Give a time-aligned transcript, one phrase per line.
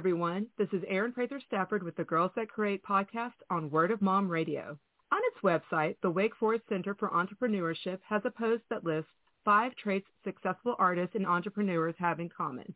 [0.00, 0.46] everyone.
[0.56, 4.30] This is Erin Prather Stafford with the Girls That Create podcast on Word of Mom
[4.30, 4.78] Radio.
[5.12, 9.10] On its website, the Wake Forest Center for Entrepreneurship has a post that lists
[9.44, 12.74] five traits successful artists and entrepreneurs have in common.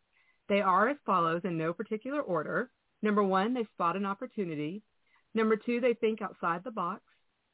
[0.48, 2.70] They are as follows in no particular order.
[3.02, 4.82] Number one, they spot an opportunity.
[5.34, 7.02] Number two, they think outside the box.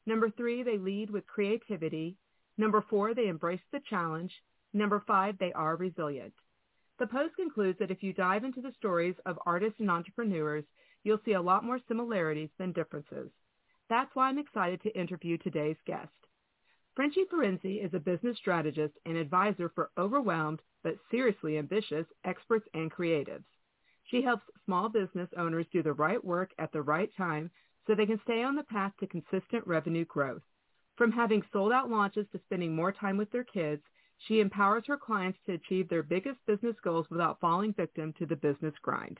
[0.06, 2.16] Number three, they lead with creativity.
[2.56, 4.33] Number four, they embrace the challenge.
[4.72, 6.34] Number five, they are resilient.
[6.98, 10.64] The post concludes that if you dive into the stories of artists and entrepreneurs,
[11.05, 13.30] you'll see a lot more similarities than differences.
[13.90, 16.12] That's why I'm excited to interview today's guest.
[16.94, 22.91] Frenchie Ferenczi is a business strategist and advisor for overwhelmed but seriously ambitious experts and
[22.92, 23.44] creatives.
[24.05, 27.50] She helps small business owners do the right work at the right time
[27.84, 30.42] so they can stay on the path to consistent revenue growth.
[30.94, 33.82] From having sold out launches to spending more time with their kids,
[34.19, 38.36] she empowers her clients to achieve their biggest business goals without falling victim to the
[38.36, 39.19] business grind.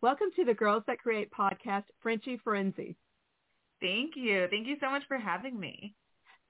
[0.00, 2.96] Welcome to the Girls That Create podcast, Frenchie Ferenczi.
[3.82, 4.46] Thank you.
[4.50, 5.94] Thank you so much for having me.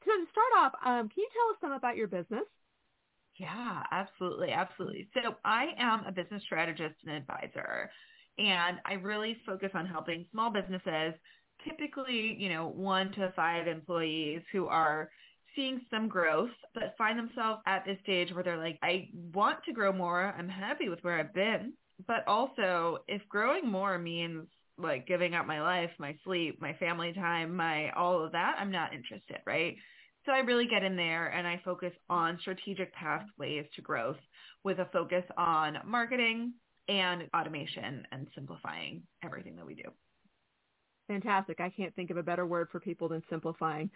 [0.04, 2.44] So to start off, um, can you tell us some about your business?
[3.36, 4.50] Yeah, absolutely.
[4.52, 5.08] Absolutely.
[5.14, 7.90] So I am a business strategist and advisor,
[8.38, 11.14] and I really focus on helping small businesses,
[11.66, 15.10] typically, you know, one to five employees who are
[15.56, 19.72] seeing some growth, but find themselves at this stage where they're like, I want to
[19.72, 20.34] grow more.
[20.38, 21.74] I'm happy with where I've been.
[22.06, 24.46] But also, if growing more means
[24.82, 28.70] like giving up my life, my sleep, my family time, my all of that, I'm
[28.70, 29.76] not interested, right?
[30.24, 34.18] So I really get in there and I focus on strategic pathways to growth
[34.64, 36.54] with a focus on marketing
[36.88, 39.90] and automation and simplifying everything that we do.
[41.08, 41.60] Fantastic.
[41.60, 43.90] I can't think of a better word for people than simplifying.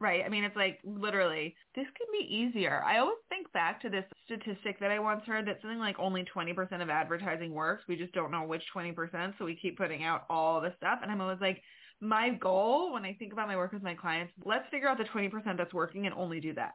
[0.00, 0.22] Right.
[0.24, 2.82] I mean, it's like literally, this could be easier.
[2.84, 6.24] I always think back to this statistic that I once heard that something like only
[6.34, 7.84] 20% of advertising works.
[7.88, 9.34] We just don't know which 20%.
[9.38, 11.00] So we keep putting out all this stuff.
[11.02, 11.62] And I'm always like,
[12.00, 15.04] my goal when I think about my work with my clients, let's figure out the
[15.04, 16.74] 20% that's working and only do that.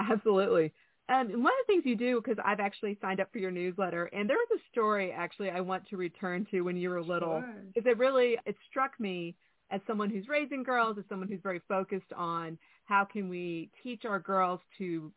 [0.00, 0.72] Absolutely.
[1.08, 4.04] Um, one of the things you do, because I've actually signed up for your newsletter,
[4.12, 7.42] and there was a story actually I want to return to when you were little,
[7.74, 7.92] because sure.
[7.92, 9.34] it really it struck me
[9.70, 14.04] as someone who's raising girls, as someone who's very focused on how can we teach
[14.04, 15.12] our girls to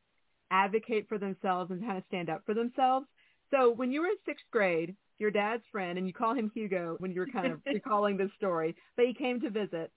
[0.52, 3.08] advocate for themselves and kind of stand up for themselves.
[3.52, 6.96] So when you were in sixth grade, your dad's friend, and you call him Hugo
[7.00, 9.92] when you were kind of recalling this story, but he came to visit.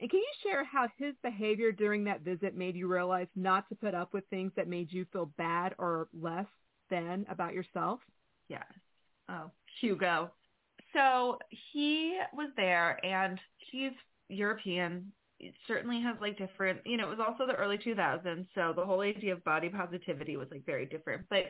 [0.00, 3.74] And can you share how his behavior during that visit made you realize not to
[3.76, 6.46] put up with things that made you feel bad or less
[6.90, 8.00] than about yourself?
[8.48, 8.64] Yes.
[9.28, 9.50] Oh,
[9.80, 10.30] Hugo.
[10.92, 11.38] So
[11.72, 13.38] he was there and
[13.70, 13.92] he's
[14.28, 15.12] European.
[15.40, 18.46] It certainly has like different, you know, it was also the early 2000s.
[18.54, 21.24] So the whole idea of body positivity was like very different.
[21.28, 21.46] But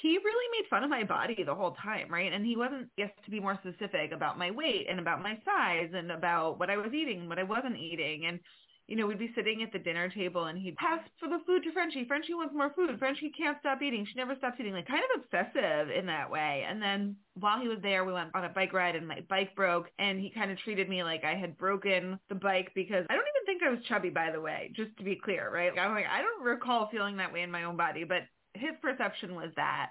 [0.00, 2.32] he really made fun of my body the whole time, right?
[2.32, 5.90] And he wasn't yes to be more specific about my weight and about my size
[5.94, 8.26] and about what I was eating and what I wasn't eating.
[8.26, 8.40] And
[8.86, 11.62] you know, we'd be sitting at the dinner table and he'd pass for the food
[11.62, 12.04] to Frenchie.
[12.06, 12.98] Frenchie wants more food.
[12.98, 14.06] Frenchie can't stop eating.
[14.06, 14.74] She never stops eating.
[14.74, 16.66] Like kind of obsessive in that way.
[16.68, 19.56] And then while he was there, we went on a bike ride and my bike
[19.56, 23.14] broke and he kind of treated me like I had broken the bike because I
[23.14, 25.72] don't even think I was chubby, by the way, just to be clear, right?
[25.78, 29.34] I'm like, I don't recall feeling that way in my own body, but his perception
[29.34, 29.90] was that.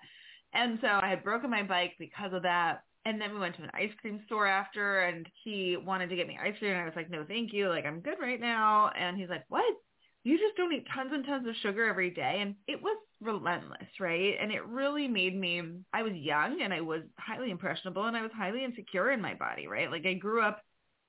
[0.53, 2.83] And so I had broken my bike because of that.
[3.05, 6.27] And then we went to an ice cream store after and he wanted to get
[6.27, 7.67] me ice cream and I was like, no, thank you.
[7.69, 8.91] Like, I'm good right now.
[8.97, 9.75] And he's like, what?
[10.23, 12.37] You just don't eat tons and tons of sugar every day.
[12.39, 14.35] And it was relentless, right?
[14.39, 18.21] And it really made me, I was young and I was highly impressionable and I
[18.21, 19.91] was highly insecure in my body, right?
[19.91, 20.61] Like I grew up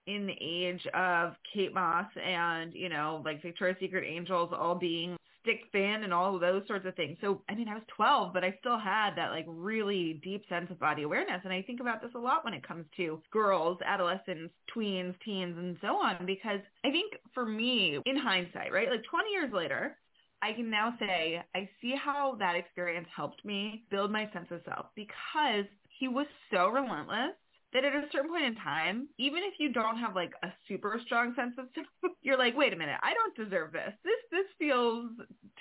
[0.07, 5.17] in the age of Kate Moss and, you know, like Victoria's Secret angels all being
[5.45, 7.17] stick thin and all those sorts of things.
[7.21, 10.71] So, I mean, I was 12, but I still had that like really deep sense
[10.71, 11.43] of body awareness.
[11.45, 15.57] And I think about this a lot when it comes to girls, adolescents, tweens, teens,
[15.57, 19.97] and so on, because I think for me, in hindsight, right, like 20 years later,
[20.43, 24.61] I can now say I see how that experience helped me build my sense of
[24.67, 25.65] self because
[25.99, 27.33] he was so relentless
[27.75, 31.01] that at a certain point in time, even if you don't have like a super
[31.05, 33.93] strong sense of self, you're like, wait a minute, I don't deserve this.
[34.05, 35.11] This this feels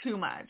[0.04, 0.48] too much.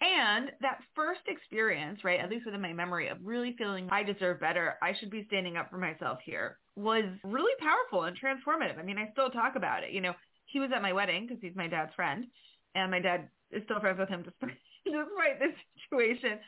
[0.00, 4.40] And that first experience, right, at least within my memory of really feeling I deserve
[4.40, 8.78] better, I should be standing up for myself here, was really powerful and transformative.
[8.78, 9.92] I mean, I still talk about it.
[9.92, 10.12] You know,
[10.46, 12.26] he was at my wedding because he's my dad's friend,
[12.74, 16.38] and my dad is still friends with him despite despite this situation.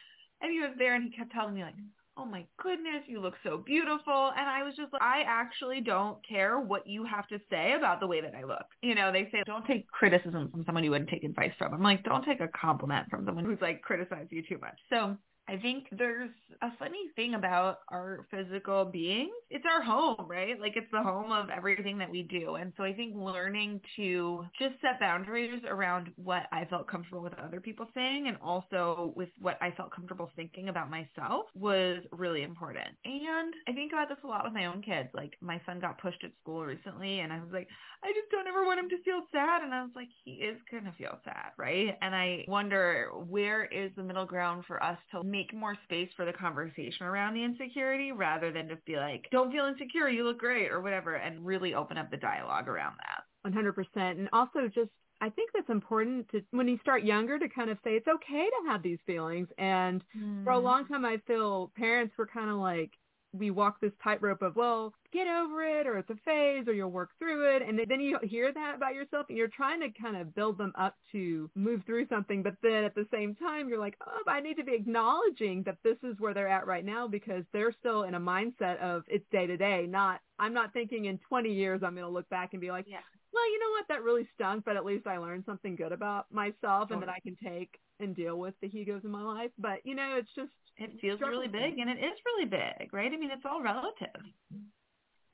[0.43, 1.77] And he was there, and he kept telling me like,
[2.19, 4.33] oh my goodness, you look so beautiful.
[4.37, 8.01] And I was just like, I actually don't care what you have to say about
[8.01, 8.65] the way that I look.
[8.83, 11.75] You know, they say don't take criticism from someone you wouldn't take advice from.
[11.75, 14.79] I'm like, don't take a compliment from someone who's like criticized you too much.
[14.91, 15.17] So
[15.49, 16.31] I think there's
[16.63, 19.31] a funny thing about our physical beings.
[19.51, 20.59] It's our home, right?
[20.61, 22.57] Like it's the home of everything that we do.
[22.57, 27.35] And so I think learning to just set boundaries around what I felt comfortable with
[27.39, 32.43] other people saying and also with what I felt comfortable thinking about myself was really
[32.43, 32.89] important.
[33.05, 35.11] And I think about this a lot with my own kids.
[35.15, 37.69] Like my son got pushed at school recently and I was like,
[38.03, 39.63] I just don't ever want him to feel sad.
[39.63, 41.97] And I was like, he is going to feel sad, right?
[42.03, 46.25] And I wonder where is the middle ground for us to make more space for
[46.25, 50.39] the conversation around the insecurity rather than just be like, don't feel insecure, you look
[50.39, 53.51] great or whatever, and really open up the dialogue around that.
[53.51, 53.75] 100%.
[53.97, 54.91] And also just
[55.21, 58.45] I think that's important to when you start younger to kind of say it's okay
[58.45, 59.49] to have these feelings.
[59.57, 60.45] And mm.
[60.45, 60.67] for a mm-hmm.
[60.67, 62.91] long time, I feel parents were kind of like,
[63.39, 66.91] we walk this tightrope of, well, get over it or it's a phase or you'll
[66.91, 67.63] work through it.
[67.63, 70.73] And then you hear that about yourself and you're trying to kind of build them
[70.79, 72.43] up to move through something.
[72.43, 75.79] But then at the same time, you're like, oh, I need to be acknowledging that
[75.83, 79.25] this is where they're at right now because they're still in a mindset of it's
[79.31, 82.51] day to day, not I'm not thinking in 20 years I'm going to look back
[82.53, 82.99] and be like, yeah.
[83.33, 83.89] well, you know what?
[83.89, 87.21] That really stunk, but at least I learned something good about myself and that I
[87.21, 89.51] can take and deal with the egos in my life.
[89.59, 93.11] But, you know, it's just it feels really big and it is really big, right?
[93.13, 94.23] I mean, it's all relative.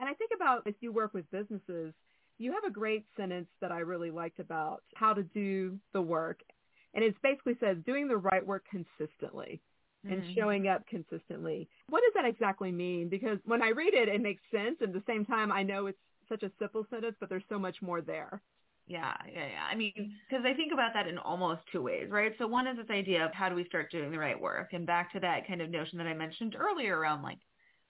[0.01, 1.95] And I think about if you work with businesses,
[2.39, 6.41] you have a great sentence that I really liked about how to do the work.
[6.95, 9.61] And it basically says doing the right work consistently
[10.05, 10.33] and mm-hmm.
[10.35, 11.69] showing up consistently.
[11.89, 13.09] What does that exactly mean?
[13.09, 14.77] Because when I read it, it makes sense.
[14.81, 15.99] And at the same time, I know it's
[16.29, 18.43] such a simple sentence, but there's so much more there.
[18.87, 19.65] Yeah, yeah, yeah.
[19.71, 22.33] I mean, because I think about that in almost two ways, right?
[22.39, 24.73] So one is this idea of how do we start doing the right work?
[24.73, 27.39] And back to that kind of notion that I mentioned earlier around like,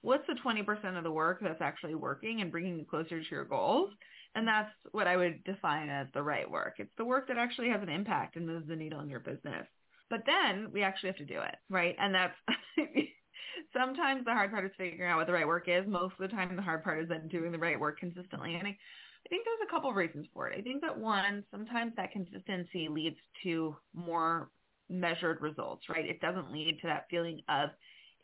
[0.03, 3.45] what's the 20% of the work that's actually working and bringing you closer to your
[3.47, 3.91] goals?
[4.35, 6.75] And that's what I would define as the right work.
[6.79, 9.67] It's the work that actually has an impact and moves the needle in your business.
[10.11, 11.97] But then we actually have to do it, right?
[11.99, 12.37] And that's
[13.73, 15.87] sometimes the hard part is figuring out what the right work is.
[15.87, 18.55] Most of the time the hard part is then doing the right work consistently.
[18.55, 18.79] And I,
[19.27, 20.59] I think there's a couple of reasons for it.
[20.59, 24.51] I think that one, sometimes that consistency leads to more
[24.91, 26.05] measured results, right?
[26.05, 27.71] It doesn't lead to that feeling of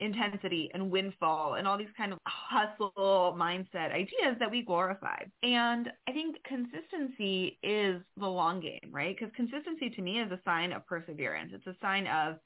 [0.01, 5.19] intensity and windfall and all these kind of hustle mindset ideas that we glorify.
[5.43, 9.17] And I think consistency is the long game, right?
[9.19, 11.53] Because consistency to me is a sign of perseverance.
[11.55, 12.37] It's a sign of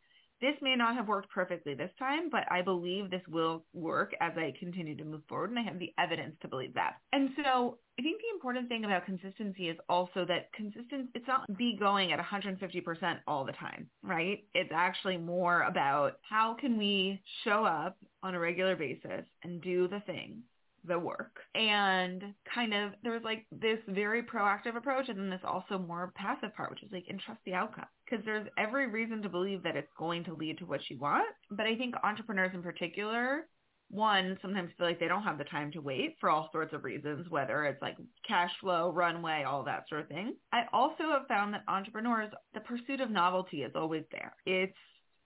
[0.42, 4.32] this may not have worked perfectly this time, but I believe this will work as
[4.36, 6.96] I continue to move forward and I have the evidence to believe that.
[7.12, 11.56] And so I think the important thing about consistency is also that consistent, it's not
[11.56, 14.44] be going at 150% all the time, right?
[14.52, 19.86] It's actually more about how can we show up on a regular basis and do
[19.86, 20.42] the thing
[20.84, 25.40] the work and kind of there was like this very proactive approach and then this
[25.44, 29.28] also more passive part which is like entrust the outcome because there's every reason to
[29.28, 32.62] believe that it's going to lead to what you want but i think entrepreneurs in
[32.62, 33.46] particular
[33.92, 36.82] one sometimes feel like they don't have the time to wait for all sorts of
[36.82, 40.34] reasons whether it's like cash flow runway all that sort of thing.
[40.50, 44.34] I also have found that entrepreneurs the pursuit of novelty is always there.
[44.46, 44.72] It's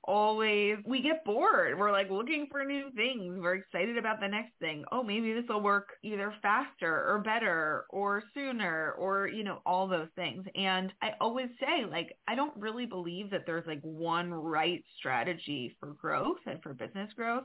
[0.06, 1.78] always we get bored.
[1.78, 3.38] We're like looking for new things.
[3.38, 4.84] We're excited about the next thing.
[4.92, 9.88] Oh, maybe this will work either faster or better or sooner or, you know, all
[9.88, 10.44] those things.
[10.54, 15.76] And I always say like I don't really believe that there's like one right strategy
[15.80, 17.44] for growth and for business growth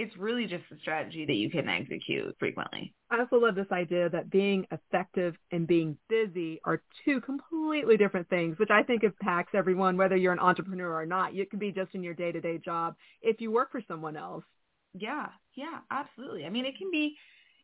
[0.00, 2.94] it's really just a strategy that you can execute frequently.
[3.10, 8.30] I also love this idea that being effective and being busy are two completely different
[8.30, 11.34] things, which I think impacts everyone, whether you're an entrepreneur or not.
[11.34, 14.44] You can be just in your day-to-day job if you work for someone else.
[14.94, 16.46] Yeah, yeah, absolutely.
[16.46, 17.16] I mean, it can be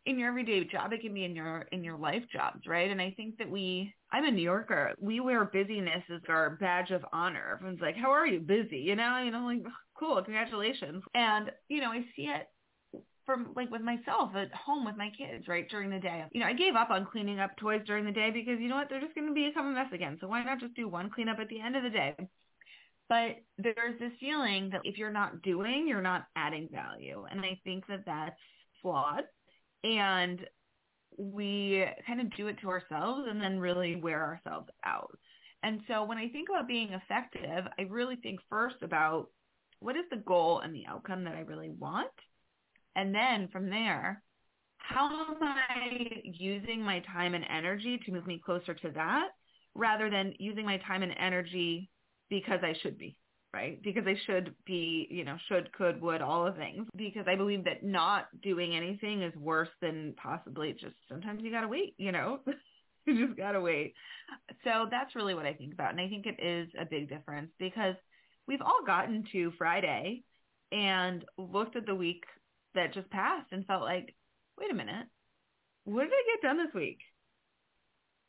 [0.05, 2.91] in your everyday job, it can be in your in your life jobs, right?
[2.91, 4.93] And I think that we I'm a New Yorker.
[5.01, 7.55] We wear busyness as our badge of honor.
[7.55, 8.41] Everyone's like, "How are you?
[8.41, 9.63] Busy?" You know, you know, like,
[9.99, 12.49] "Cool, congratulations." And you know, I see it
[13.25, 16.25] from like with myself at home with my kids, right, during the day.
[16.33, 18.77] You know, I gave up on cleaning up toys during the day because you know
[18.77, 20.17] what, they're just going to become a mess again.
[20.21, 22.15] So why not just do one cleanup at the end of the day?
[23.09, 27.25] But there's this feeling that if you're not doing, you're not adding value.
[27.31, 28.41] And I think that that's
[28.81, 29.25] flawed
[29.85, 30.41] and
[31.17, 35.17] we kind of do it to ourselves and then really wear ourselves out.
[35.63, 39.29] And so when I think about being effective, I really think first about
[39.81, 42.11] what is the goal and the outcome that I really want?
[42.95, 44.23] And then from there,
[44.79, 49.29] how am I using my time and energy to move me closer to that
[49.75, 51.91] rather than using my time and energy
[52.31, 53.17] because I should be,
[53.53, 53.81] right?
[53.83, 56.87] Because I should be, you know, should, could, would, all the things.
[56.97, 61.63] Because I believe that not doing anything is worse than possibly just sometimes you got
[61.63, 62.41] to wait, you know?
[63.07, 63.95] you just got to wait.
[64.65, 65.91] So that's really what I think about.
[65.91, 67.95] And I think it is a big difference because
[68.47, 70.23] we've all gotten to Friday
[70.73, 72.25] and looked at the week
[72.75, 74.15] that just passed and felt like,
[74.59, 75.07] wait a minute,
[75.85, 76.99] what did I get done this week?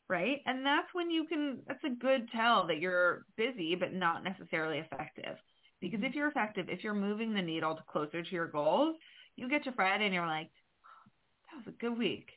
[0.08, 0.40] Right?
[0.46, 4.78] And that's when you can, that's a good tell that you're busy but not necessarily
[4.78, 5.36] effective.
[5.80, 6.18] Because if mm-hmm.
[6.18, 8.96] you're effective, if you're moving the needle closer to your goals,
[9.36, 10.50] you get to Friday and you're like,
[11.50, 12.30] that was a good week.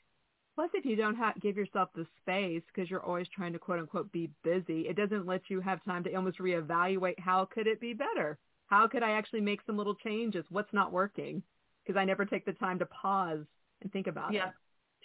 [0.56, 3.80] Plus, if you don't have, give yourself the space because you're always trying to quote
[3.80, 7.80] unquote be busy, it doesn't let you have time to almost reevaluate how could it
[7.80, 8.38] be better?
[8.68, 10.46] How could I actually make some little changes?
[10.50, 11.42] What's not working?
[11.86, 13.46] Because I never take the time to pause
[13.82, 14.54] and think about yeah, it.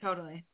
[0.02, 0.44] Yeah, totally.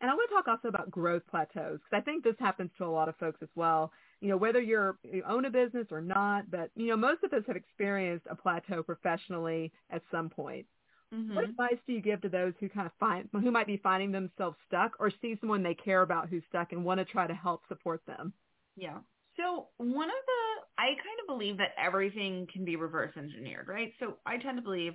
[0.00, 2.84] And I want to talk also about growth plateaus because I think this happens to
[2.84, 3.92] a lot of folks as well.
[4.20, 7.32] You know, whether you're you own a business or not, but you know, most of
[7.32, 10.66] us have experienced a plateau professionally at some point.
[11.14, 11.34] Mm-hmm.
[11.34, 14.12] What advice do you give to those who kind of find who might be finding
[14.12, 17.34] themselves stuck or see someone they care about who's stuck and want to try to
[17.34, 18.32] help support them?
[18.76, 18.98] Yeah.
[19.36, 23.92] So one of the I kind of believe that everything can be reverse engineered, right?
[23.98, 24.94] So I tend to believe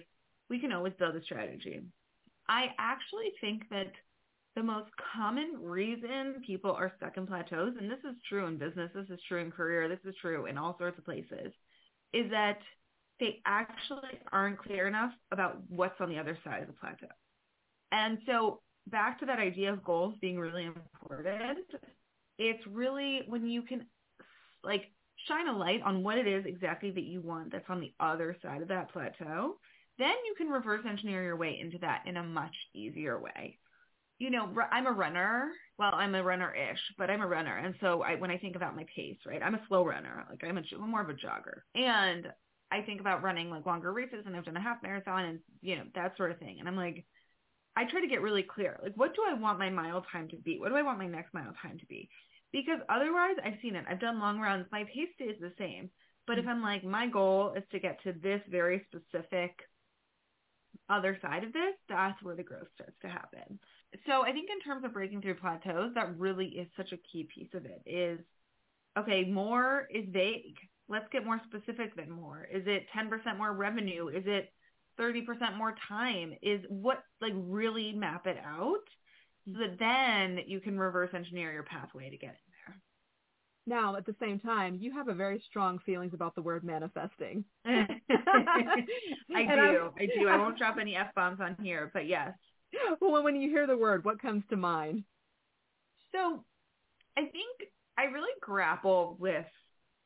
[0.50, 1.82] we can always build a strategy.
[2.48, 3.92] I actually think that
[4.56, 8.92] the most common reason people are stuck in plateaus, and this is true in business,
[8.94, 11.52] this is true in career, this is true in all sorts of places,
[12.14, 12.60] is that
[13.24, 17.08] they actually aren't clear enough about what's on the other side of the plateau.
[17.94, 21.66] And so back to that idea of goals being really important,
[22.38, 23.86] it's really when you can
[24.62, 24.92] like
[25.30, 28.36] shine a light on what it is exactly that you want that's on the other
[28.44, 29.56] side of that plateau,
[29.98, 33.58] then you can reverse engineer your way into that in a much easier way.
[34.20, 35.52] You know, I'm a runner.
[35.80, 37.58] Well, I'm a runner-ish, but I'm a runner.
[37.58, 40.26] And so I, when I think about my pace, right, I'm a slow runner.
[40.30, 41.62] Like I'm, a, I'm more of a jogger.
[41.74, 42.28] And
[42.74, 45.76] I think about running like longer races and I've done a half marathon and, you
[45.76, 46.58] know, that sort of thing.
[46.60, 47.06] And I'm like,
[47.76, 48.80] I try to get really clear.
[48.82, 50.60] Like, what do I want my mile time to be?
[50.60, 52.10] What do I want my next mile time to be?
[52.52, 53.86] Because otherwise, I've seen it.
[53.88, 54.66] I've done long runs.
[54.72, 55.92] My pace stays the same.
[56.26, 56.52] But if mm-hmm.
[56.52, 59.60] I'm like, my goal is to get to this very specific
[60.90, 63.60] other side of this, that's where the growth starts to happen.
[64.08, 67.28] So I think in terms of breaking through plateaus, that really is such a key
[67.34, 68.20] piece of it is,
[68.98, 70.58] okay, more is vague
[70.94, 72.48] let's get more specific than more.
[72.54, 74.10] Is it 10% more revenue?
[74.10, 74.54] Is it
[75.00, 76.34] 30% more time?
[76.44, 78.86] Is what like really map it out
[79.46, 82.78] so that then you can reverse engineer your pathway to get in there.
[83.66, 87.44] Now, at the same time, you have a very strong feelings about the word manifesting.
[87.66, 88.16] I do.
[89.36, 90.28] I, I do.
[90.28, 92.34] I won't drop any F-bombs on here, but yes.
[93.00, 95.04] Well, when you hear the word, what comes to mind?
[96.12, 96.44] So
[97.18, 99.46] I think I really grapple with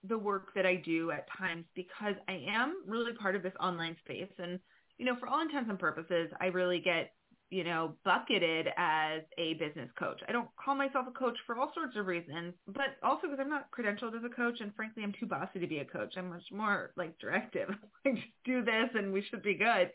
[0.03, 3.95] the work that I do at times because I am really part of this online
[4.03, 4.31] space.
[4.37, 4.59] And,
[4.97, 7.13] you know, for all intents and purposes, I really get,
[7.49, 10.21] you know, bucketed as a business coach.
[10.27, 13.49] I don't call myself a coach for all sorts of reasons, but also because I'm
[13.49, 14.59] not credentialed as a coach.
[14.59, 16.13] And frankly, I'm too bossy to be a coach.
[16.17, 17.69] I'm much more like directive.
[18.05, 19.91] like, just do this and we should be good.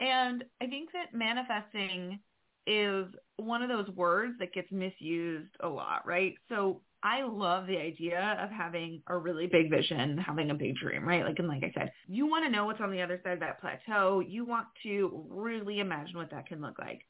[0.00, 2.20] And I think that manifesting
[2.66, 3.06] is
[3.36, 6.34] one of those words that gets misused a lot, right?
[6.48, 11.06] So I love the idea of having a really big vision, having a big dream,
[11.06, 11.24] right?
[11.24, 13.40] Like, and like I said, you want to know what's on the other side of
[13.40, 14.20] that plateau.
[14.20, 17.02] You want to really imagine what that can look like.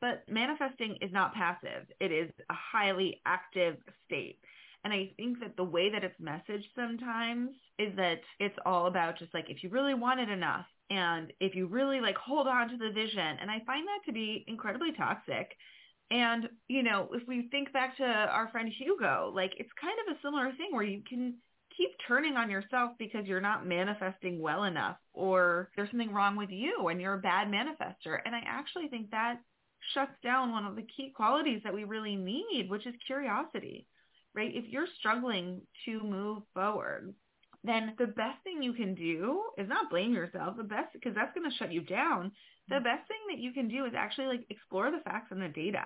[0.00, 1.86] But manifesting is not passive.
[2.00, 3.76] It is a highly active
[4.06, 4.38] state.
[4.84, 9.18] And I think that the way that it's messaged sometimes is that it's all about
[9.18, 12.68] just like, if you really want it enough and if you really like hold on
[12.68, 13.36] to the vision.
[13.40, 15.56] And I find that to be incredibly toxic
[16.10, 20.16] and, you know, if we think back to our friend Hugo, like it's kind of
[20.16, 21.34] a similar thing where you can
[21.76, 26.50] keep turning on yourself because you're not manifesting well enough or there's something wrong with
[26.50, 28.18] you and you're a bad manifester.
[28.24, 29.38] And I actually think that
[29.94, 33.86] shuts down one of the key qualities that we really need, which is curiosity,
[34.34, 34.50] right?
[34.54, 37.14] If you're struggling to move forward,
[37.64, 40.56] then the best thing you can do is not blame yourself.
[40.56, 42.32] The best, because that's going to shut you down
[42.68, 42.84] the mm-hmm.
[42.84, 45.84] best thing that you can do is actually like explore the facts and the data.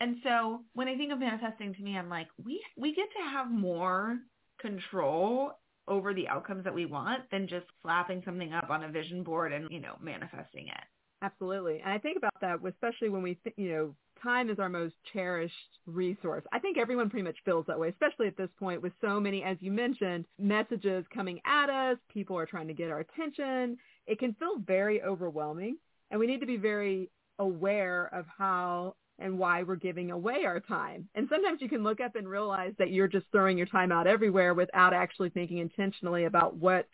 [0.00, 3.30] And so when I think of manifesting to me, I'm like, we we get to
[3.30, 4.18] have more
[4.60, 5.52] control
[5.88, 9.52] over the outcomes that we want than just slapping something up on a vision board
[9.52, 10.84] and, you know, manifesting it.
[11.22, 11.80] Absolutely.
[11.80, 14.94] And I think about that, especially when we, th- you know, time is our most
[15.12, 15.54] cherished
[15.86, 16.44] resource.
[16.52, 19.42] I think everyone pretty much feels that way, especially at this point with so many,
[19.42, 21.98] as you mentioned, messages coming at us.
[22.12, 23.76] People are trying to get our attention.
[24.06, 25.76] It can feel very overwhelming.
[26.10, 30.60] And we need to be very aware of how and why we're giving away our
[30.60, 31.08] time.
[31.14, 34.06] And sometimes you can look up and realize that you're just throwing your time out
[34.06, 36.86] everywhere without actually thinking intentionally about what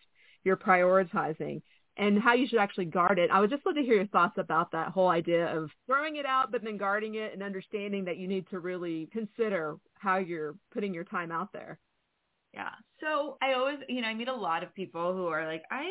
[0.45, 1.63] you're prioritizing
[1.99, 3.31] and how you should actually guard it.
[3.31, 6.27] I would just love to hear your thoughts about that whole idea of throwing it
[6.27, 10.55] out, but then guarding it and understanding that you need to really consider how you're
[10.73, 11.79] putting your time out there.
[12.55, 12.71] Yeah.
[13.01, 15.87] So I always, you know, I meet a lot of people who are like, I'm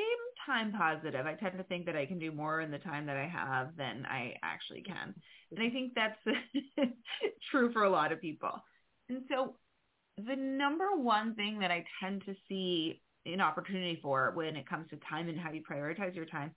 [0.46, 1.26] time positive.
[1.26, 3.76] I tend to think that I can do more in the time that I have
[3.78, 5.14] than I actually can.
[5.52, 6.18] And I think that's
[7.52, 8.52] true for a lot of people.
[9.10, 9.56] And so
[10.18, 13.02] the number one thing that I tend to see
[13.34, 16.52] an opportunity for when it comes to time and how you prioritize your time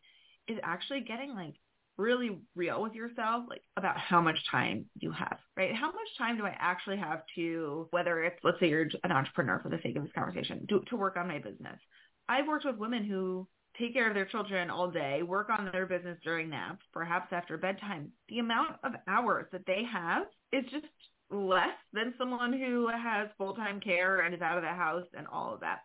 [0.48, 1.54] is actually getting like
[1.96, 5.74] really real with yourself, like about how much time you have, right?
[5.74, 9.60] How much time do I actually have to, whether it's, let's say you're an entrepreneur
[9.62, 11.78] for the sake of this conversation, to, to work on my business.
[12.28, 13.46] I've worked with women who
[13.78, 17.58] take care of their children all day, work on their business during naps, perhaps after
[17.58, 18.12] bedtime.
[18.28, 20.22] The amount of hours that they have
[20.52, 20.86] is just
[21.30, 25.54] less than someone who has full-time care and is out of the house and all
[25.54, 25.80] of that.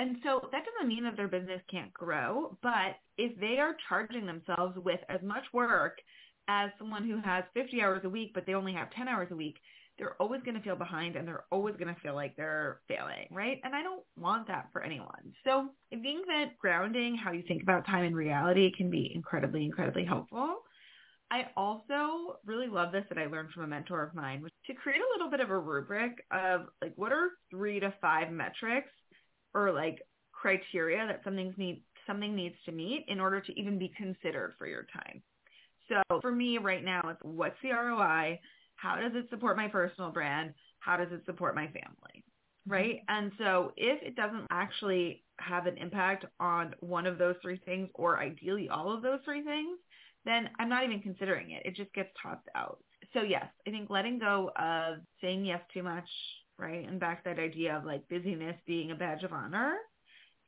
[0.00, 4.24] And so that doesn't mean that their business can't grow, but if they are charging
[4.24, 5.98] themselves with as much work
[6.48, 9.36] as someone who has 50 hours a week, but they only have 10 hours a
[9.36, 9.56] week,
[9.98, 13.26] they're always going to feel behind and they're always going to feel like they're failing,
[13.30, 13.60] right?
[13.62, 15.34] And I don't want that for anyone.
[15.44, 19.66] So I think that grounding how you think about time in reality can be incredibly,
[19.66, 20.60] incredibly helpful.
[21.30, 24.72] I also really love this that I learned from a mentor of mine, was to
[24.72, 28.88] create a little bit of a rubric of like what are three to five metrics
[29.54, 30.00] or like
[30.32, 34.66] criteria that something's need something needs to meet in order to even be considered for
[34.66, 35.22] your time.
[35.88, 38.40] So for me right now, it's what's the ROI?
[38.76, 40.54] How does it support my personal brand?
[40.78, 42.24] How does it support my family?
[42.68, 42.72] Mm-hmm.
[42.72, 43.00] Right.
[43.08, 47.88] And so if it doesn't actually have an impact on one of those three things
[47.94, 49.78] or ideally all of those three things,
[50.24, 51.62] then I'm not even considering it.
[51.64, 52.78] It just gets tossed out.
[53.12, 56.08] So yes, I think letting go of saying yes too much,
[56.60, 56.86] right?
[56.86, 59.76] And back that idea of like busyness being a badge of honor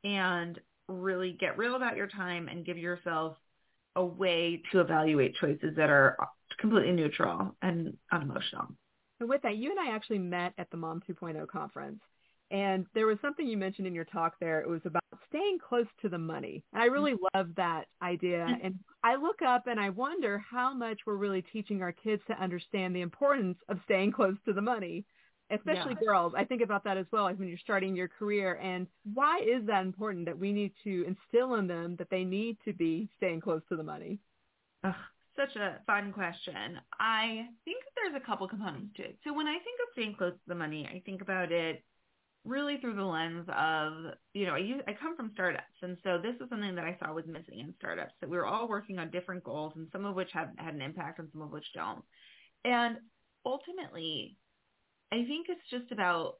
[0.03, 3.37] and really get real about your time and give yourself
[3.95, 6.17] a way to evaluate choices that are
[6.59, 8.67] completely neutral and unemotional.
[9.19, 11.99] And with that, you and I actually met at the Mom 2.0 conference.
[12.51, 14.61] And there was something you mentioned in your talk there.
[14.61, 16.63] It was about staying close to the money.
[16.73, 18.45] And I really love that idea.
[18.47, 18.65] Mm-hmm.
[18.65, 22.41] And I look up and I wonder how much we're really teaching our kids to
[22.41, 25.05] understand the importance of staying close to the money
[25.51, 26.07] especially yeah.
[26.07, 26.33] girls.
[26.35, 28.59] I think about that as well like when you're starting your career.
[28.61, 32.57] And why is that important that we need to instill in them that they need
[32.65, 34.19] to be staying close to the money?
[34.83, 34.93] Ugh,
[35.35, 36.79] such a fun question.
[36.99, 39.17] I think there's a couple components to it.
[39.23, 41.83] So when I think of staying close to the money, I think about it
[42.45, 45.63] really through the lens of, you know, I, use, I come from startups.
[45.81, 48.45] And so this is something that I saw was missing in startups, that we were
[48.45, 51.41] all working on different goals and some of which have had an impact and some
[51.41, 52.03] of which don't.
[52.65, 52.97] And
[53.45, 54.37] ultimately,
[55.13, 56.37] I think it's just about,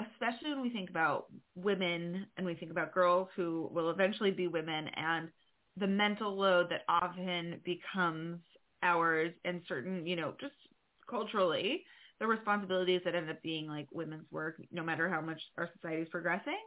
[0.00, 4.48] especially when we think about women and we think about girls who will eventually be
[4.48, 5.28] women and
[5.76, 8.38] the mental load that often becomes
[8.82, 10.54] ours and certain, you know, just
[11.08, 11.84] culturally,
[12.18, 16.00] the responsibilities that end up being like women's work, no matter how much our society
[16.00, 16.58] is progressing.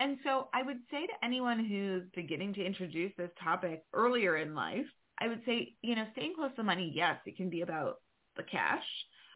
[0.00, 4.56] And so I would say to anyone who's beginning to introduce this topic earlier in
[4.56, 4.86] life,
[5.20, 7.98] I would say, you know, staying close to money, yes, it can be about
[8.36, 8.82] the cash.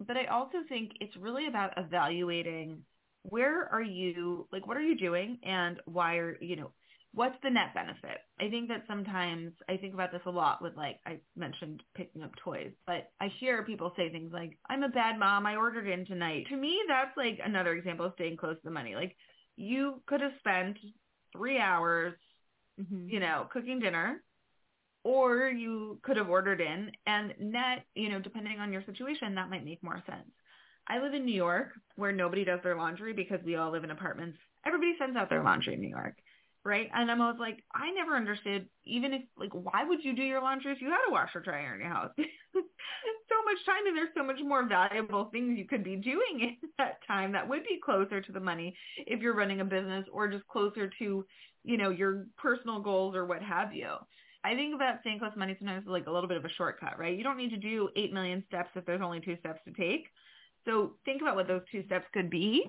[0.06, 2.82] But I also think it's really about evaluating
[3.22, 6.70] where are you, like what are you doing and why are, you know,
[7.14, 8.18] what's the net benefit?
[8.40, 12.22] I think that sometimes I think about this a lot with like I mentioned picking
[12.22, 15.88] up toys, but I hear people say things like, I'm a bad mom, I ordered
[15.88, 16.46] in tonight.
[16.50, 18.94] To me, that's like another example of staying close to the money.
[18.94, 19.16] Like
[19.56, 20.76] you could have spent
[21.36, 22.14] three hours,
[22.80, 23.08] mm-hmm.
[23.08, 24.22] you know, cooking dinner
[25.04, 29.50] or you could have ordered in and net, you know, depending on your situation, that
[29.50, 30.30] might make more sense.
[30.88, 33.90] I live in New York where nobody does their laundry because we all live in
[33.90, 34.38] apartments.
[34.66, 36.14] Everybody sends out their laundry in New York,
[36.64, 36.88] right?
[36.94, 40.42] And I'm always like, I never understood even if like why would you do your
[40.42, 42.10] laundry if you had a washer dryer in your house?
[42.18, 46.56] so much time and there's so much more valuable things you could be doing in
[46.78, 48.74] that time that would be closer to the money
[49.06, 51.24] if you're running a business or just closer to,
[51.64, 53.90] you know, your personal goals or what have you.
[54.44, 56.48] I think about staying close to money sometimes is like a little bit of a
[56.50, 57.16] shortcut, right?
[57.16, 60.06] You don't need to do 8 million steps if there's only two steps to take.
[60.64, 62.64] So think about what those two steps could be.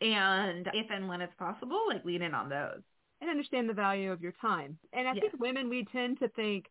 [0.00, 2.82] And if and when it's possible, like lean in on those.
[3.20, 4.78] And understand the value of your time.
[4.92, 5.22] And I yes.
[5.22, 6.66] think women, we tend to think,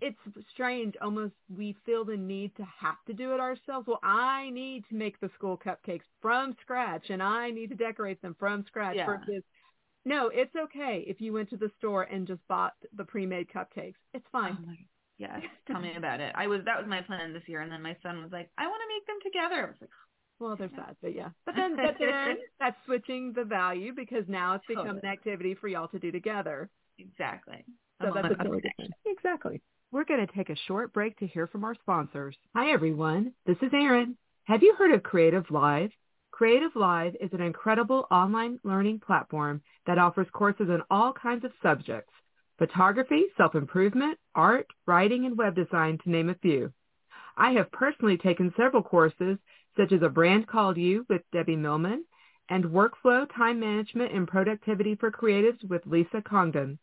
[0.00, 0.18] it's
[0.52, 4.84] strange almost we feel the need to have to do it ourselves well i need
[4.88, 8.96] to make the school cupcakes from scratch and i need to decorate them from scratch
[8.96, 9.06] yeah.
[9.06, 9.42] versus
[10.06, 14.00] no, it's okay if you went to the store and just bought the pre-made cupcakes.
[14.14, 14.56] It's fine.
[14.66, 14.72] Oh
[15.18, 16.32] Yes, tell me about it.
[16.34, 18.66] I was that was my plan this year, and then my son was like, "I
[18.66, 20.06] want to make them together." I was like, oh,
[20.46, 21.30] well, there's that, but yeah.
[21.46, 25.00] But then, but then that's switching the value because now it's become Totally.
[25.04, 26.68] an activity for y'all to do together.
[26.98, 27.64] exactly.
[28.02, 28.62] So that's a totally upside.
[28.62, 28.92] different.
[29.06, 29.62] Exactly.
[29.90, 32.36] We're going to take a short break to hear from our sponsors.
[32.54, 33.32] Hi, everyone.
[33.46, 34.18] This is Erin.
[34.44, 35.90] Have you heard of Creative Live?
[36.36, 41.52] Creative Live is an incredible online learning platform that offers courses in all kinds of
[41.62, 42.12] subjects,
[42.58, 46.70] photography, self-improvement, art, writing, and web design, to name a few.
[47.38, 49.38] I have personally taken several courses,
[49.78, 52.04] such as A Brand Called You with Debbie Millman
[52.50, 56.78] and Workflow, Time Management, and Productivity for Creatives with Lisa Congdon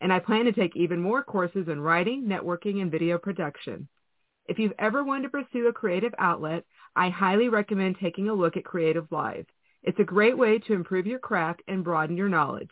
[0.00, 3.88] and I plan to take even more courses in writing, networking, and video production.
[4.46, 8.56] If you've ever wanted to pursue a creative outlet, I highly recommend taking a look
[8.56, 9.46] at Creative Live.
[9.82, 12.70] It's a great way to improve your craft and broaden your knowledge.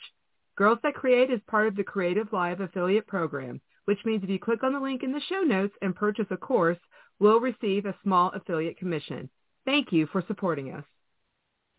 [0.56, 4.38] Girls That Create is part of the Creative Live affiliate program, which means if you
[4.38, 6.78] click on the link in the show notes and purchase a course,
[7.18, 9.30] we'll receive a small affiliate commission.
[9.64, 10.84] Thank you for supporting us.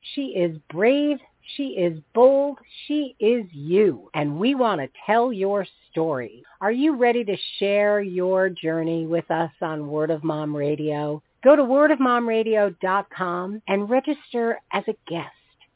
[0.01, 1.17] She is brave.
[1.55, 2.59] She is bold.
[2.87, 4.09] She is you.
[4.13, 6.43] And we want to tell your story.
[6.61, 11.21] Are you ready to share your journey with us on Word of Mom Radio?
[11.43, 15.29] Go to wordofmomradio.com and register as a guest.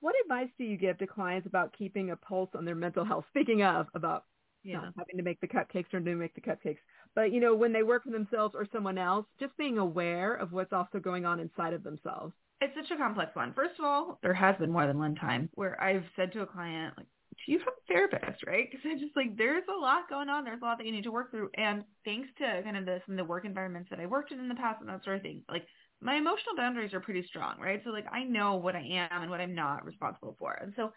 [0.00, 3.24] What advice do you give to clients about keeping a pulse on their mental health?
[3.30, 4.24] Speaking of, about
[4.62, 4.80] Yeah.
[4.80, 6.78] not having to make the cupcakes or to make the cupcakes,
[7.14, 10.52] but you know, when they work for themselves or someone else, just being aware of
[10.52, 12.32] what's also going on inside of themselves.
[12.60, 13.52] It's such a complex one.
[13.54, 16.46] First of all, there has been more than one time where I've said to a
[16.46, 17.06] client, like,
[17.46, 18.68] do you have a therapist, right?
[18.68, 20.44] Because I just like, there's a lot going on.
[20.44, 21.50] There's a lot that you need to work through.
[21.54, 24.40] And thanks to kind of the, some of the work environments that I worked in
[24.40, 25.66] in the past and that sort of thing, like
[26.00, 27.80] my emotional boundaries are pretty strong, right?
[27.84, 30.52] So like I know what I am and what I'm not responsible for.
[30.54, 30.92] And so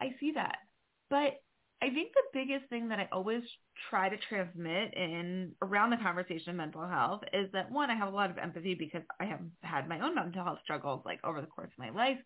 [0.00, 0.56] I see that.
[1.10, 1.40] But
[1.84, 3.42] I think the biggest thing that I always
[3.90, 8.08] try to transmit in around the conversation of mental health is that one, I have
[8.08, 11.42] a lot of empathy because I have had my own mental health struggles like over
[11.42, 12.16] the course of my life.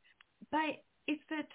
[0.53, 0.77] But
[1.09, 1.49] it's that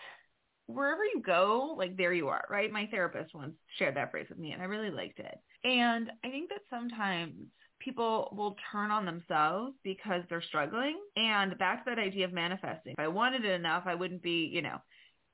[0.66, 2.70] wherever you go, like there you are, right?
[2.70, 5.38] My therapist once shared that phrase with me and I really liked it.
[5.63, 7.36] And I think that sometimes
[7.80, 12.96] people will turn on themselves because they're struggling and back to that idea of manifesting.
[12.98, 14.80] If I wanted it enough, I wouldn't be, you know,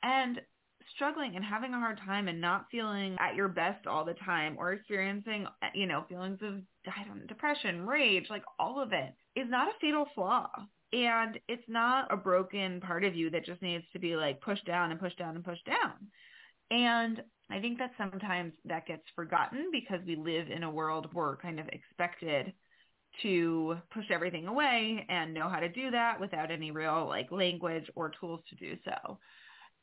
[0.04, 0.40] and
[0.96, 4.56] struggling and having a hard time and not feeling at your best all the time
[4.58, 9.48] or experiencing, you know, feelings of I don't depression, rage, like all of it is
[9.50, 10.50] not a fatal flaw.
[10.92, 14.66] And it's not a broken part of you that just needs to be like pushed
[14.66, 15.94] down and pushed down and pushed down.
[16.72, 17.22] And
[17.52, 21.38] I think that sometimes that gets forgotten because we live in a world where we're
[21.38, 22.54] kind of expected
[23.22, 27.90] to push everything away and know how to do that without any real like language
[27.96, 29.18] or tools to do so.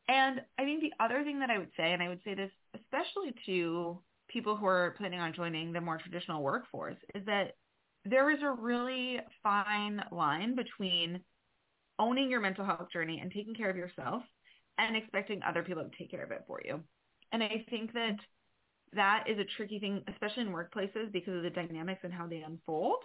[0.08, 2.50] And I think the other thing that I would say, and I would say this
[2.74, 7.52] especially to people who are planning on joining the more traditional workforce, is that
[8.04, 11.20] there is a really fine line between
[11.98, 14.22] owning your mental health journey and taking care of yourself
[14.78, 16.80] and expecting other people to take care of it for you.
[17.32, 18.16] And I think that
[18.92, 22.42] that is a tricky thing, especially in workplaces because of the dynamics and how they
[22.42, 22.98] unfold,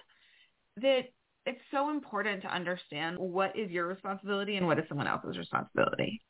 [0.77, 1.05] that
[1.45, 6.21] it's so important to understand what is your responsibility and what is someone else's responsibility.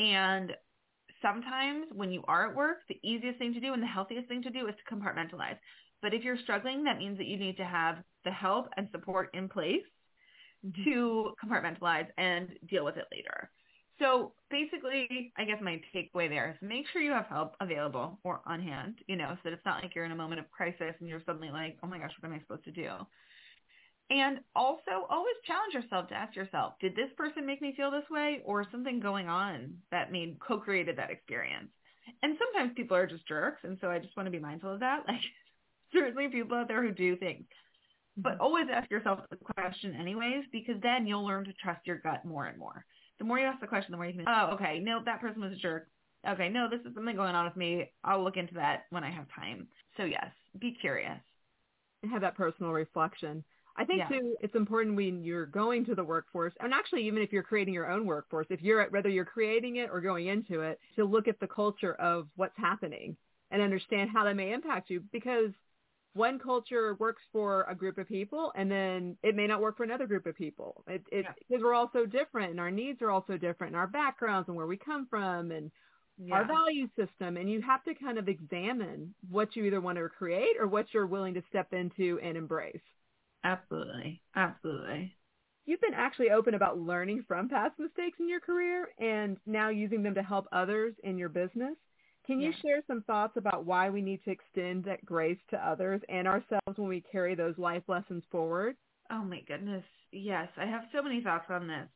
[0.00, 0.52] And
[1.22, 4.42] sometimes when you are at work, the easiest thing to do and the healthiest thing
[4.42, 5.58] to do is to compartmentalize.
[6.02, 9.30] But if you're struggling, that means that you need to have the help and support
[9.34, 9.82] in place
[10.66, 10.84] Mm-hmm.
[10.84, 13.50] to compartmentalize and deal with it later.
[13.98, 18.42] So basically, I guess my takeaway there is make sure you have help available or
[18.46, 20.94] on hand, you know, so that it's not like you're in a moment of crisis
[21.00, 22.90] and you're suddenly like, oh my gosh, what am I supposed to do?
[24.10, 28.08] And also always challenge yourself to ask yourself, did this person make me feel this
[28.10, 31.68] way or something going on that made co-created that experience?
[32.22, 33.60] And sometimes people are just jerks.
[33.62, 35.04] And so I just want to be mindful of that.
[35.08, 35.20] Like
[35.92, 37.44] certainly people out there who do things,
[38.16, 38.42] but mm-hmm.
[38.42, 42.46] always ask yourself the question anyways, because then you'll learn to trust your gut more
[42.46, 42.84] and more.
[43.18, 45.42] The more you ask the question, the more you can, oh, okay, no, that person
[45.42, 45.88] was a jerk.
[46.28, 47.90] Okay, no, this is something going on with me.
[48.04, 49.68] I'll look into that when I have time.
[49.96, 51.18] So yes, be curious.
[52.02, 53.44] And have that personal reflection.
[53.80, 54.08] I think Yeah.
[54.08, 57.72] too, it's important when you're going to the workforce, and actually even if you're creating
[57.74, 61.26] your own workforce, if you're whether you're creating it or going into it, to look
[61.28, 63.16] at the culture of what's happening
[63.50, 65.50] and understand how that may impact you because
[66.12, 69.84] one culture works for a group of people and then it may not work for
[69.84, 70.84] another group of people.
[70.86, 71.32] It, it, Yeah.
[71.48, 74.56] Because we're all so different and our needs are also different and our backgrounds and
[74.56, 75.70] where we come from and
[76.32, 77.36] our value system.
[77.38, 80.92] And you have to kind of examine what you either want to create or what
[80.92, 82.82] you're willing to step into and embrace.
[83.44, 84.22] Absolutely.
[84.34, 85.16] Absolutely.
[85.64, 90.02] You've been actually open about learning from past mistakes in your career and now using
[90.02, 91.76] them to help others in your business.
[92.26, 92.60] Can you Yeah.
[92.60, 96.76] share some thoughts about why we need to extend that grace to others and ourselves
[96.76, 98.76] when we carry those life lessons forward?
[99.10, 99.84] Oh my goodness.
[100.12, 101.88] Yes, I have so many thoughts on this.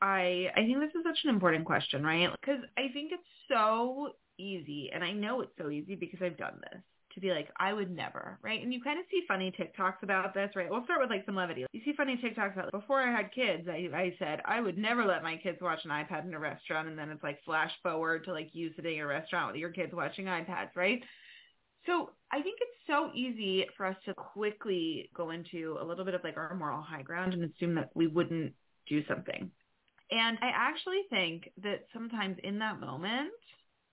[0.00, 2.30] I I think this is such an important question, right?
[2.40, 6.60] Because I think it's so easy, and I know it's so easy because I've done
[6.72, 6.82] this,
[7.14, 8.62] to be like, I would never, right?
[8.62, 10.70] And you kind of see funny TikToks about this, right?
[10.70, 11.66] We'll start with like some levity.
[11.72, 15.04] You see funny TikToks about before I had kids, I, I said I would never
[15.04, 18.24] let my kids watch an iPad in a restaurant, and then it's like flash forward
[18.24, 21.02] to like you sitting in a restaurant with your kids watching iPads, right?
[21.86, 26.14] So I think it's so easy for us to quickly go into a little bit
[26.14, 28.52] of like our moral high ground and assume that we wouldn't
[28.86, 29.50] do something.
[30.10, 33.30] And I actually think that sometimes in that moment,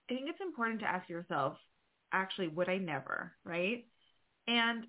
[0.10, 1.58] I think it's important to ask yourself,
[2.12, 3.86] actually, would I never, right?
[4.48, 4.86] And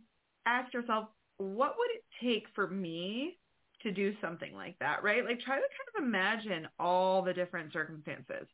[0.47, 3.39] ask yourself, what would it take for me
[3.83, 5.25] to do something like that, right?
[5.25, 8.47] Like try to kind of imagine all the different circumstances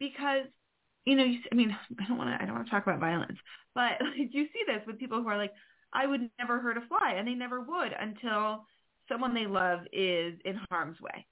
[0.00, 0.46] because
[1.04, 3.00] you know, you, I mean, I don't want to, I don't want to talk about
[3.00, 3.38] violence,
[3.74, 5.52] but like, you see this with people who are like,
[5.92, 8.66] I would never hurt a fly, and they never would until
[9.08, 11.26] someone they love is in harm's way.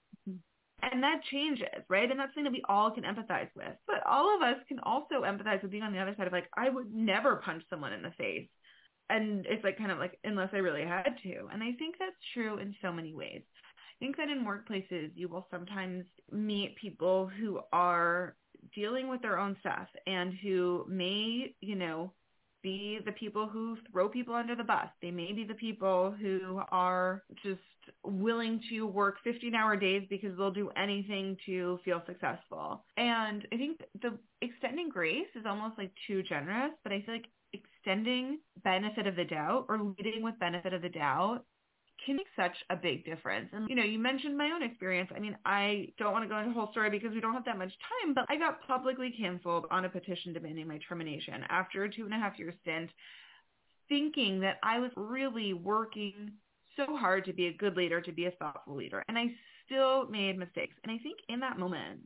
[0.83, 2.11] And that changes, right?
[2.11, 3.75] And that's something that we all can empathize with.
[3.87, 6.49] But all of us can also empathize with being on the other side of like,
[6.57, 8.49] I would never punch someone in the face.
[9.09, 11.49] And it's like kind of like, unless I really had to.
[11.53, 13.43] And I think that's true in so many ways.
[13.45, 18.37] I think that in workplaces, you will sometimes meet people who are
[18.75, 22.13] dealing with their own stuff and who may, you know,
[22.63, 24.89] be the people who throw people under the bus.
[25.01, 27.61] They may be the people who are just
[28.05, 32.85] willing to work 15 hour days because they'll do anything to feel successful.
[32.97, 37.27] And I think the extending grace is almost like too generous, but I feel like
[37.53, 41.45] extending benefit of the doubt or leading with benefit of the doubt
[42.05, 43.49] can make such a big difference.
[43.53, 45.11] And, you know, you mentioned my own experience.
[45.15, 47.45] I mean, I don't want to go into the whole story because we don't have
[47.47, 47.73] that much
[48.03, 52.05] time, but I got publicly canceled on a petition demanding my termination after a two
[52.05, 52.91] and a half year stint,
[53.89, 56.33] thinking that I was really working
[56.77, 59.03] so hard to be a good leader, to be a thoughtful leader.
[59.09, 59.27] And I
[59.65, 60.75] still made mistakes.
[60.83, 62.01] And I think in that moment,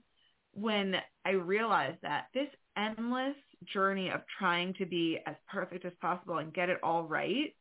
[0.52, 3.37] when I realized that this endless
[3.72, 7.54] journey of trying to be as perfect as possible and get it all right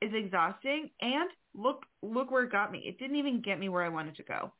[0.00, 2.82] is exhausting and look look where it got me.
[2.84, 4.52] It didn't even get me where I wanted to go.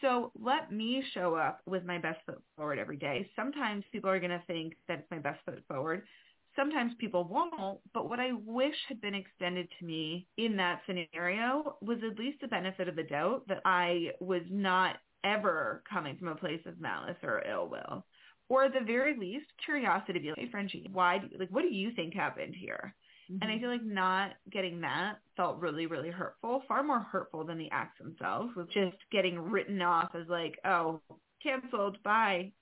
[0.00, 3.30] So let me show up with my best foot forward every day.
[3.34, 6.02] Sometimes people are going to think that it's my best foot forward.
[6.56, 11.76] Sometimes people won't, but what I wish had been extended to me in that scenario
[11.82, 16.28] was at least the benefit of the doubt that I was not ever coming from
[16.28, 18.06] a place of malice or ill will.
[18.48, 21.50] Or at the very least, curiosity to be like, hey, Frenchie, why, do, you, like,
[21.50, 22.94] what do you think happened here?
[23.28, 23.60] And I mm-hmm.
[23.60, 27.98] feel like not getting that felt really, really hurtful, far more hurtful than the acts
[27.98, 31.00] themselves, with just getting written off as like, oh,
[31.42, 32.52] canceled, bye.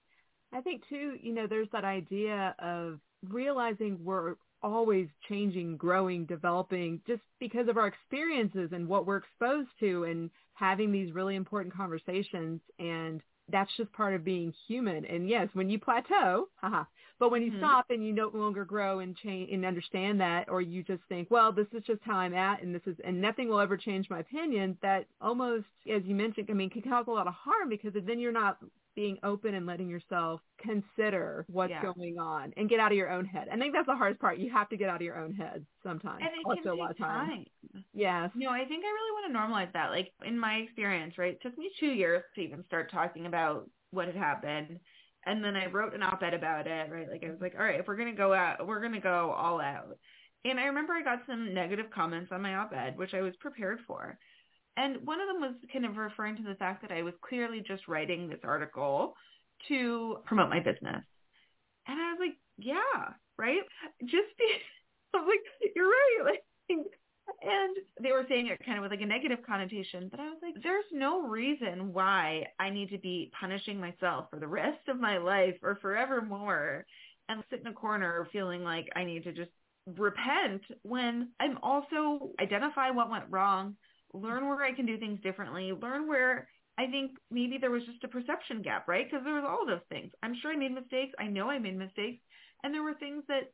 [0.55, 2.99] I think too, you know, there's that idea of
[3.31, 9.69] realizing we're always changing, growing, developing just because of our experiences and what we're exposed
[9.81, 12.61] to and having these really important conversations.
[12.79, 15.05] And that's just part of being human.
[15.05, 16.85] And yes, when you plateau, haha,
[17.19, 17.59] but when you Mhm.
[17.59, 21.31] stop and you no longer grow and change and understand that, or you just think,
[21.31, 24.09] well, this is just how I'm at, and this is, and nothing will ever change
[24.09, 24.79] my opinion.
[24.81, 28.19] That almost, as you mentioned, I mean, can cause a lot of harm because then
[28.19, 28.59] you're not
[28.95, 31.83] being open and letting yourself consider what's Yeah.
[31.83, 33.49] going on and get out of your own head.
[33.51, 34.39] I think that's the hardest part.
[34.39, 36.21] You have to get out of your own head sometimes.
[36.23, 37.47] And it also can a lot of times.
[37.73, 37.85] time.
[37.93, 38.31] Yes.
[38.35, 39.91] No, I think I really want to normalize that.
[39.91, 41.35] Like in my experience, right?
[41.35, 44.79] It took me two years to even start talking about what had happened.
[45.27, 47.09] And then I wrote an op-ed about it, right?
[47.09, 49.01] Like I was like, all right, if we're going to go out, we're going to
[49.01, 49.97] go all out.
[50.45, 53.81] And I remember I got some negative comments on my op-ed, which I was prepared
[53.87, 54.19] for.
[54.77, 57.63] And one of them was kind of referring to the fact that I was clearly
[57.67, 59.15] just writing this article
[59.69, 61.05] to promote my business.
[61.87, 63.63] And I was like, yeah, right?
[64.03, 64.45] Just be,
[65.15, 66.25] I was like, you're right.
[66.25, 66.43] Like,
[67.43, 70.39] and they were saying it kind of with like a negative connotation, but I was
[70.43, 75.01] like, there's no reason why I need to be punishing myself for the rest of
[75.01, 76.85] my life or forevermore
[77.29, 79.51] and sit in a corner feeling like I need to just
[79.87, 83.77] repent when I'm also identify what went wrong,
[84.15, 86.49] learn where I can do things differently, learn where
[86.79, 89.07] I think maybe there was just a perception gap, right?
[89.09, 90.13] Because there was all those things.
[90.23, 91.13] I'm sure I made mistakes.
[91.19, 92.23] I know I made mistakes.
[92.63, 93.53] And there were things that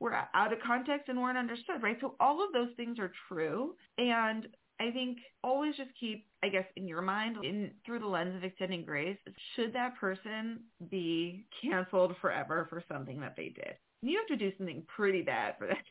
[0.00, 1.96] were out of context and weren't understood, right?
[2.00, 3.74] So all of those things are true.
[3.98, 4.48] And
[4.80, 8.44] I think always just keep, I guess, in your mind, in through the lens of
[8.44, 9.18] extending grace,
[9.54, 13.74] should that person be canceled forever for something that they did?
[14.02, 15.76] You have to do something pretty bad for that.
[15.76, 15.82] to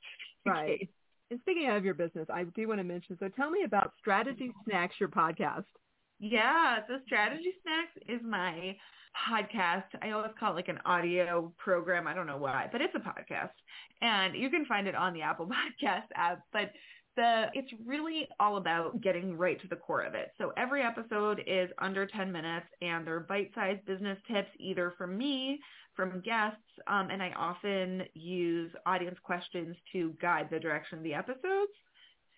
[0.45, 0.89] be the Right.
[1.33, 4.51] And speaking of your business, I do want to mention, so tell me about Strategy
[4.65, 5.65] Snacks, your podcast.
[6.19, 8.75] Yeah, so Strategy Snacks is my
[9.27, 9.85] podcast.
[10.03, 12.05] I always call it like an audio program.
[12.05, 13.49] I don't know why, but it's a podcast.
[14.03, 15.47] And you can find it on the Apple
[15.81, 16.41] Podcast app.
[16.53, 16.69] But
[17.15, 20.33] the it's really all about getting right to the core of it.
[20.37, 25.59] So every episode is under 10 minutes and they're bite-sized business tips either from me,
[25.95, 31.13] from guests, um, and I often use audience questions to guide the direction of the
[31.13, 31.71] episodes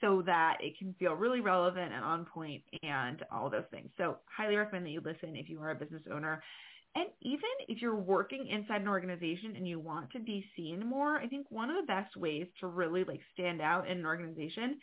[0.02, 3.90] so that it can feel really relevant and on point and all those things.
[3.98, 6.44] So highly recommend that you listen if you are a business owner.
[6.96, 11.18] And even if you're working inside an organization and you want to be seen more,
[11.18, 14.78] I think one of the best ways to really like stand out in an organization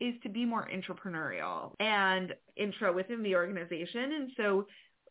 [0.00, 4.12] is to be more entrepreneurial and intro within the organization.
[4.12, 4.66] And so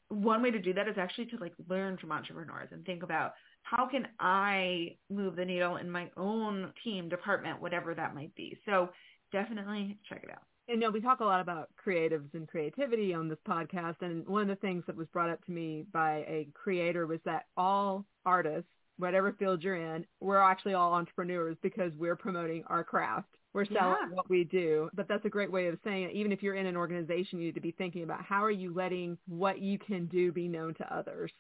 [0.10, 3.34] one way to do that is actually to like learn from entrepreneurs and think about
[3.64, 8.58] how can I move the needle in my own team, department, whatever that might be.
[8.66, 8.90] So
[9.32, 10.44] definitely check it out.
[10.68, 14.02] And you know, we talk a lot about creatives and creativity on this podcast.
[14.02, 17.20] And one of the things that was brought up to me by a creator was
[17.26, 22.84] that all artists, whatever field you're in, we're actually all entrepreneurs because we're promoting our
[22.84, 23.30] craft.
[23.56, 24.16] We're selling Yeah.
[24.16, 24.90] what we do.
[24.94, 26.12] But that's a great way of saying it.
[26.12, 28.74] Even if you're in an organization, you need to be thinking about how are you
[28.74, 31.32] letting what you can do be known to others.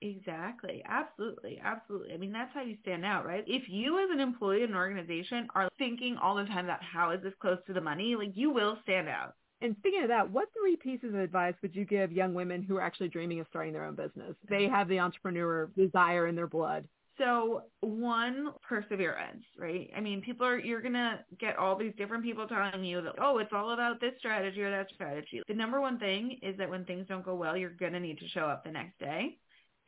[0.00, 0.82] Exactly.
[0.88, 1.60] Absolutely.
[1.62, 2.14] Absolutely.
[2.14, 3.44] I mean, that's how you stand out, right?
[3.46, 7.10] If you as an employee in an organization are thinking all the time about how
[7.10, 9.34] is this close to the money, like you will stand out.
[9.60, 12.76] And speaking of that, what three pieces of advice would you give young women who
[12.76, 14.36] are actually dreaming of starting their own business?
[14.48, 16.86] They have the entrepreneur desire in their blood.
[17.18, 19.90] So one, perseverance, right?
[19.96, 23.14] I mean, people are, you're going to get all these different people telling you that,
[23.20, 25.42] oh, it's all about this strategy or that strategy.
[25.48, 28.18] The number one thing is that when things don't go well, you're going to need
[28.18, 29.36] to show up the next day,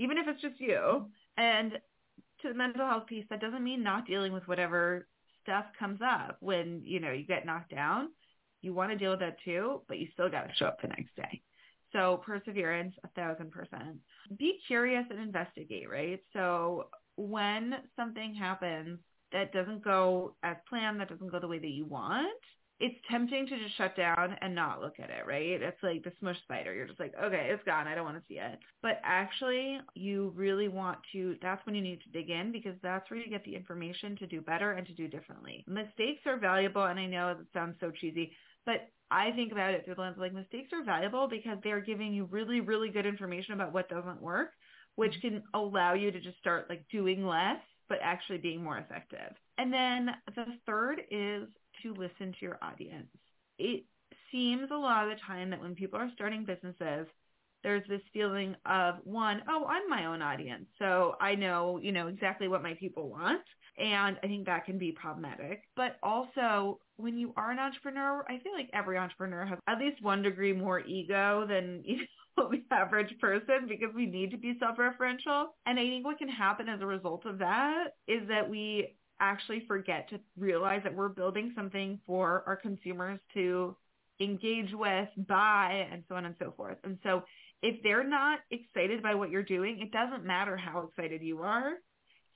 [0.01, 1.07] even if it's just you.
[1.37, 1.73] And
[2.43, 5.07] to the mental health piece, that doesn't mean not dealing with whatever
[5.43, 8.09] stuff comes up when, you know, you get knocked down.
[8.61, 10.88] You want to deal with that too, but you still got to show up the
[10.88, 11.40] next day.
[11.93, 13.97] So perseverance, a thousand percent.
[14.38, 16.21] Be curious and investigate, right?
[16.33, 16.87] So
[17.21, 18.99] when something happens
[19.33, 22.29] that doesn't go as planned, that doesn't go the way that you want,
[22.81, 25.61] it's tempting to just shut down and not look at it, right?
[25.61, 26.75] It's like the smush spider.
[26.75, 27.87] You're just like, okay, it's gone.
[27.87, 28.59] I don't want to see it.
[28.81, 33.09] But actually, you really want to, that's when you need to dig in because that's
[33.11, 35.63] where you get the information to do better and to do differently.
[35.69, 36.85] Mistakes are valuable.
[36.85, 38.33] And I know that sounds so cheesy,
[38.65, 41.81] but I think about it through the lens of like mistakes are valuable because they're
[41.81, 44.53] giving you really, really good information about what doesn't work,
[44.96, 45.37] which mm-hmm.
[45.37, 49.35] can allow you to just start like doing less, but actually being more effective.
[49.59, 51.48] And then the third is
[51.83, 53.09] to listen to your audience.
[53.59, 53.85] It
[54.33, 57.07] seems a lot of the time that when people are starting businesses,
[57.62, 60.66] there's this feeling of one, oh, I'm my own audience.
[60.79, 63.42] So I know, you know, exactly what my people want.
[63.79, 65.62] And I think that can be problematic.
[65.76, 70.03] But also when you are an entrepreneur, I feel like every entrepreneur has at least
[70.03, 71.99] one degree more ego than you
[72.49, 75.47] the average person because we need to be self-referential.
[75.66, 79.64] And I think what can happen as a result of that is that we actually
[79.68, 83.76] forget to realize that we're building something for our consumers to
[84.20, 86.78] engage with, buy, and so on and so forth.
[86.84, 87.22] And so
[87.62, 91.74] if they're not excited by what you're doing, it doesn't matter how excited you are.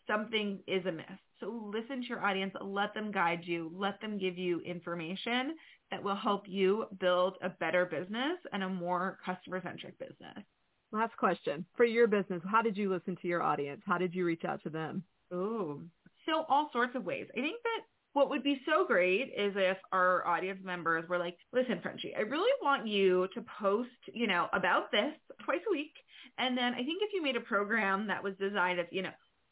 [0.06, 1.06] Something is amiss.
[1.40, 5.54] So listen to your audience, let them guide you, let them give you information
[5.90, 10.44] that will help you build a better business and a more customer-centric business.
[10.92, 11.64] Last question.
[11.76, 13.82] For your business, how did you listen to your audience?
[13.86, 15.02] How did you reach out to them?
[15.32, 15.82] Ooh.
[16.26, 17.26] So all sorts of ways.
[17.36, 17.82] I think that
[18.12, 22.20] what would be so great is if our audience members were like, listen, Frenchie, I
[22.20, 25.12] really want you to post, you know, about this
[25.44, 25.92] twice a week.
[26.38, 29.10] And then I think if you made a program that was designed as, you know,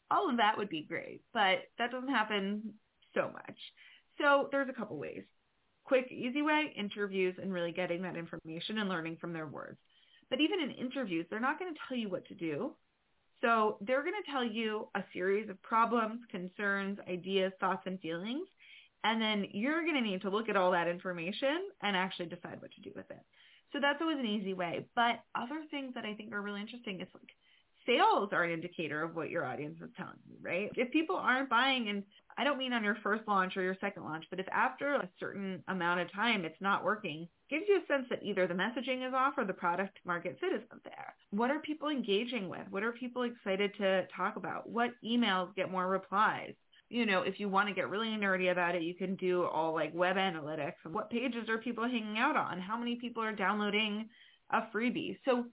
[0.09, 1.21] all of that would be great.
[1.33, 2.73] But that doesn't happen
[3.13, 3.57] so much.
[4.19, 5.23] So there's a couple ways.
[5.93, 9.77] Quick, easy way, interviews and really getting that information and learning from their words.
[10.31, 12.71] But even in interviews, they're not going to tell you what to do.
[13.41, 18.47] So they're going to tell you a series of problems, concerns, ideas, thoughts, and feelings.
[19.03, 22.59] And then you're going to need to look at all that information and actually decide
[22.59, 23.21] what to do with it.
[23.71, 24.87] So that's always an easy way.
[24.95, 27.29] But other things that I think are really interesting is like
[27.85, 30.71] sales are an indicator of what your audience is telling you, right?
[30.75, 32.03] If people aren't buying, and
[32.37, 35.09] I don't mean on your first launch or your second launch, but if after a
[35.19, 39.07] certain amount of time it's not working, gives you a sense that either the messaging
[39.07, 41.15] is off or the product market fit isn't there.
[41.31, 42.67] What are people engaging with?
[42.69, 44.69] What are people excited to talk about?
[44.69, 46.53] What emails get more replies?
[46.89, 49.73] You know, if you want to get really nerdy about it, you can do all
[49.73, 50.73] like web analytics.
[50.91, 52.59] What pages are people hanging out on?
[52.59, 54.09] How many people are downloading
[54.51, 55.17] a freebie?
[55.25, 55.45] So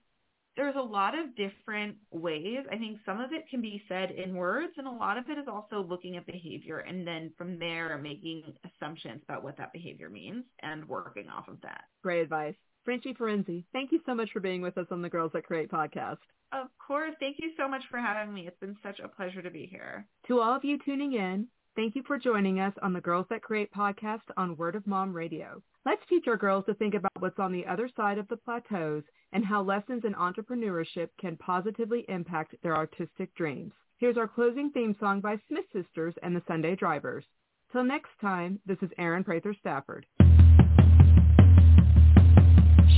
[0.60, 2.58] there's a lot of different ways.
[2.70, 5.38] I think some of it can be said in words and a lot of it
[5.38, 10.10] is also looking at behavior and then from there making assumptions about what that behavior
[10.10, 11.84] means and working off of that.
[12.02, 12.54] Great advice.
[12.84, 15.70] Frenchie Ferenczi, thank you so much for being with us on the Girls That Create
[15.70, 16.18] podcast.
[16.52, 17.14] Of course.
[17.20, 18.46] Thank you so much for having me.
[18.46, 20.06] It's been such a pleasure to be here.
[20.28, 23.40] To all of you tuning in, thank you for joining us on the Girls That
[23.40, 25.62] Create podcast on Word of Mom Radio.
[25.86, 29.02] Let's teach our girls to think about what's on the other side of the plateaus
[29.32, 33.72] and how lessons in entrepreneurship can positively impact their artistic dreams.
[33.96, 37.24] Here's our closing theme song by Smith Sisters and the Sunday Drivers.
[37.72, 40.04] Till next time, this is Erin Prather Stafford.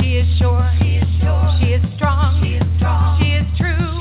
[0.01, 0.69] She is sure.
[0.81, 1.57] She is sure.
[1.61, 2.43] She is strong.
[2.43, 3.21] She is strong.
[3.21, 3.92] She is true.